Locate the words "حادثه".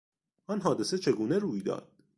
0.61-0.97